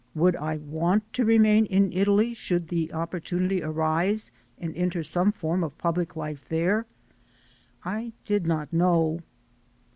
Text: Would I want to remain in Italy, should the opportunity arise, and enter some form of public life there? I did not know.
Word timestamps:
Would 0.15 0.35
I 0.35 0.57
want 0.57 1.13
to 1.13 1.23
remain 1.25 1.67
in 1.67 1.93
Italy, 1.93 2.33
should 2.33 2.69
the 2.69 2.91
opportunity 2.91 3.61
arise, 3.61 4.31
and 4.57 4.75
enter 4.75 5.03
some 5.03 5.31
form 5.31 5.63
of 5.63 5.77
public 5.77 6.15
life 6.15 6.49
there? 6.49 6.87
I 7.85 8.13
did 8.25 8.47
not 8.47 8.73
know. 8.73 9.19